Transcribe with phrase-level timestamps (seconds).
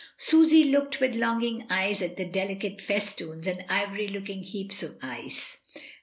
[0.17, 4.97] Susy looked with longing eyes at the deli cate festoons and ivory looking heaps of
[5.03, 5.59] lace.